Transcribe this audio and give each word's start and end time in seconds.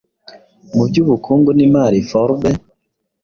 mu 0.75 0.83
by'ubukungu 0.89 1.49
n'imari 1.57 1.99
Forbes 2.09 2.59